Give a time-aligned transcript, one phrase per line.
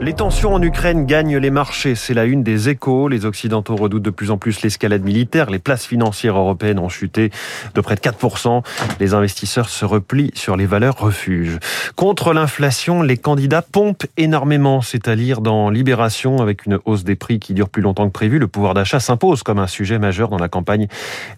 [0.00, 3.08] Les tensions en Ukraine gagnent les marchés, c'est la une des échos.
[3.08, 5.50] Les Occidentaux redoutent de plus en plus l'escalade militaire.
[5.50, 7.30] Les places financières européennes ont chuté
[7.74, 8.62] de près de 4%.
[9.00, 11.58] Les investisseurs se replient sur les valeurs refuges.
[11.96, 17.16] Contre l'inflation, les candidats pompent énormément, c'est à dire dans Libération, avec une hausse des
[17.16, 18.38] prix qui dure plus longtemps que prévu.
[18.38, 20.88] Le pouvoir d'achat s'impose comme un sujet majeur dans la campagne.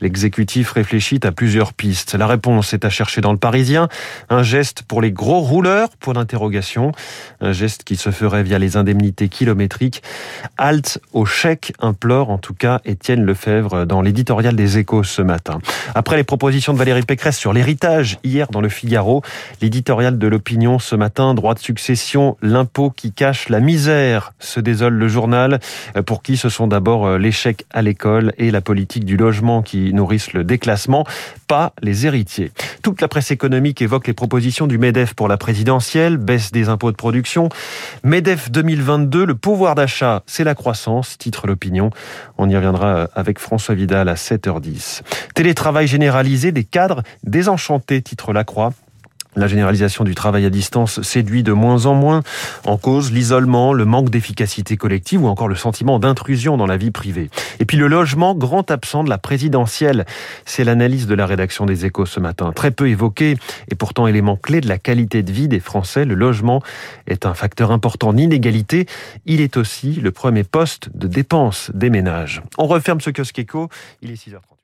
[0.00, 2.14] L'exécutif réfléchit à plusieurs pistes.
[2.14, 3.88] La réponse est à chercher dans le Parisien.
[4.28, 6.92] Un geste pour les gros rouleurs, point d'interrogation.
[7.56, 10.02] Geste qui se ferait via les indemnités kilométriques.
[10.58, 15.58] Halte au chèque, implore en tout cas Étienne Lefebvre dans l'éditorial des Échos ce matin.
[15.94, 19.22] Après les propositions de Valérie Pécresse sur l'héritage hier dans le Figaro,
[19.60, 24.94] l'éditorial de l'opinion ce matin, droit de succession, l'impôt qui cache la misère, se désole
[24.94, 25.58] le journal,
[26.04, 30.34] pour qui ce sont d'abord l'échec à l'école et la politique du logement qui nourrissent
[30.34, 31.06] le déclassement,
[31.48, 32.52] pas les héritiers.
[32.86, 36.92] Toute la presse économique évoque les propositions du MEDEF pour la présidentielle, baisse des impôts
[36.92, 37.48] de production.
[38.04, 41.90] MEDEF 2022, le pouvoir d'achat, c'est la croissance, titre l'opinion.
[42.38, 45.00] On y reviendra avec François Vidal à 7h10.
[45.34, 48.72] Télétravail généralisé des cadres désenchantés, titre La Croix.
[49.36, 52.22] La généralisation du travail à distance séduit de moins en moins.
[52.64, 56.90] En cause, l'isolement, le manque d'efficacité collective ou encore le sentiment d'intrusion dans la vie
[56.90, 57.28] privée.
[57.60, 60.04] Et puis le logement, grand absent de la présidentielle.
[60.44, 62.52] C'est l'analyse de la rédaction des échos ce matin.
[62.52, 63.36] Très peu évoqué
[63.70, 66.04] et pourtant élément clé de la qualité de vie des Français.
[66.04, 66.62] Le logement
[67.06, 68.86] est un facteur important d'inégalité.
[69.24, 72.42] Il est aussi le premier poste de dépense des ménages.
[72.58, 73.68] On referme ce kiosque écho.
[74.02, 74.55] Il est 6h30.